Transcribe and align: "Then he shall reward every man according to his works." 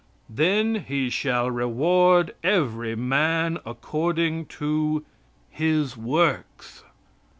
"Then 0.31 0.83
he 0.87 1.11
shall 1.11 1.51
reward 1.51 2.33
every 2.43 2.95
man 2.95 3.59
according 3.67 4.47
to 4.47 5.05
his 5.51 5.95
works." 5.95 6.83